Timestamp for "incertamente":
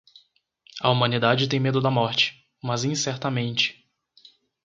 2.83-3.87